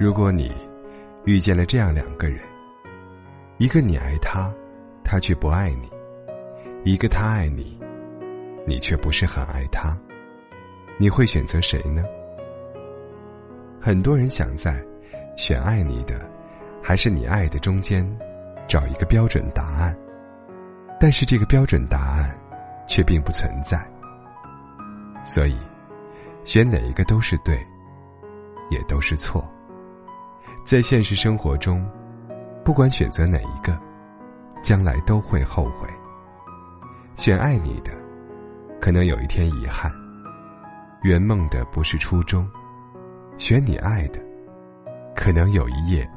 [0.00, 0.50] 如果你
[1.26, 2.40] 遇见了这样两个人，
[3.58, 4.50] 一个你爱他，
[5.04, 5.88] 他却不爱你；
[6.84, 7.78] 一个他爱你，
[8.66, 9.94] 你却不是很爱他，
[10.96, 12.02] 你会选择谁呢？
[13.78, 14.82] 很多人想在
[15.36, 16.26] 选爱你的
[16.82, 18.02] 还是你爱的中间
[18.66, 19.94] 找一个标准答案，
[20.98, 22.34] 但是这个标准答案
[22.88, 23.78] 却并不存在。
[25.26, 25.58] 所以，
[26.46, 27.54] 选哪一个都是对，
[28.70, 29.46] 也都是错。
[30.64, 31.84] 在现实生活中，
[32.64, 33.76] 不管选择哪一个，
[34.62, 35.88] 将来都会后悔。
[37.16, 37.90] 选爱你的，
[38.80, 39.90] 可能有一天遗憾；
[41.02, 42.48] 圆梦的不是初衷。
[43.36, 44.20] 选你爱的，
[45.16, 46.08] 可能有一夜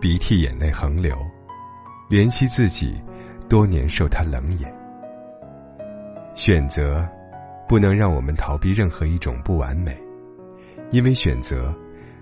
[0.00, 1.16] 鼻涕眼泪横流，
[2.08, 3.00] 怜惜自己
[3.48, 4.74] 多年受他冷眼。
[6.34, 7.06] 选择
[7.68, 9.96] 不能让我们逃避任何一种不完美，
[10.90, 11.72] 因为选择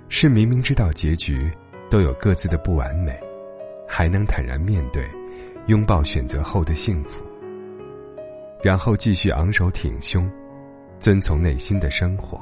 [0.08, 1.50] 是明明知道结局。
[1.90, 3.18] 都有各自的不完美，
[3.86, 5.02] 还能坦然面对，
[5.66, 7.24] 拥抱选择后的幸福，
[8.62, 10.30] 然后继续昂首挺胸，
[11.00, 12.38] 遵从内心的生活。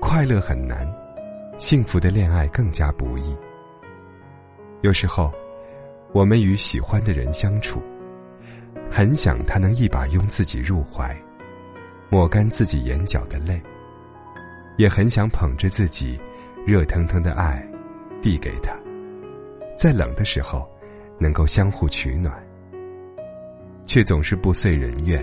[0.00, 0.86] 快乐很难，
[1.58, 3.36] 幸福的恋爱更加不易。
[4.82, 5.32] 有时候，
[6.12, 7.82] 我们与喜欢的人相处，
[8.90, 11.16] 很想他能一把拥自己入怀，
[12.10, 13.60] 抹干自己眼角的泪，
[14.76, 16.18] 也很想捧着自己
[16.64, 17.67] 热腾腾的爱。
[18.20, 18.76] 递给他，
[19.76, 20.68] 在冷的时候，
[21.18, 22.34] 能够相互取暖，
[23.86, 25.22] 却总是不遂人愿，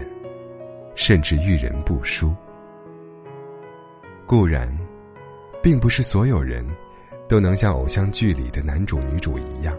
[0.95, 2.33] 甚至遇人不淑。
[4.25, 4.75] 固然，
[5.61, 6.65] 并不是所有人
[7.27, 9.77] 都能像偶像剧里的男主女主一样，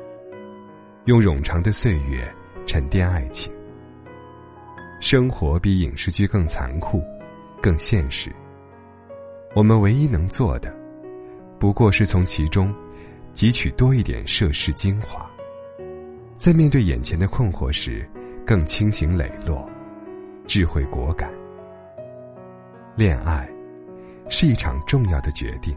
[1.06, 2.32] 用冗长的岁月
[2.64, 3.52] 沉淀爱情。
[5.00, 7.02] 生活比影视剧更残酷，
[7.60, 8.30] 更现实。
[9.54, 10.74] 我们唯一能做的，
[11.58, 12.74] 不过是从其中。
[13.36, 15.30] 汲取多一点涉世精华，
[16.38, 18.08] 在面对眼前的困惑时，
[18.46, 19.68] 更清醒磊落，
[20.46, 21.30] 智慧果敢。
[22.96, 23.46] 恋爱
[24.30, 25.76] 是一场重要的决定，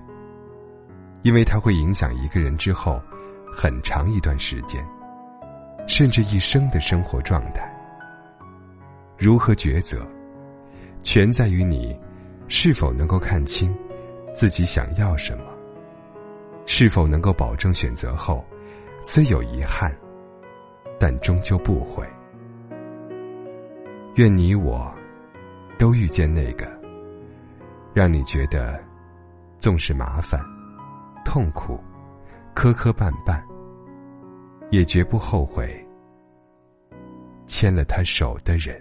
[1.22, 2.98] 因为它会影响一个人之后
[3.54, 4.82] 很长一段时间，
[5.86, 7.70] 甚至一生的生活状态。
[9.18, 10.08] 如何抉择，
[11.04, 11.94] 全在于你
[12.48, 13.76] 是否能够看清
[14.34, 15.44] 自己想要什么。
[16.72, 18.46] 是否能够保证选择后，
[19.02, 19.92] 虽有遗憾，
[21.00, 22.08] 但终究不悔？
[24.14, 24.94] 愿你我
[25.80, 26.72] 都遇见那个，
[27.92, 28.80] 让你觉得
[29.58, 30.40] 纵使麻烦、
[31.26, 31.80] 痛苦、
[32.54, 33.44] 磕磕绊绊，
[34.70, 35.84] 也绝不后悔
[37.48, 38.80] 牵了他手的人。